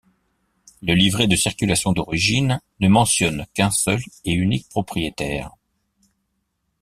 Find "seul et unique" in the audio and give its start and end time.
3.69-4.67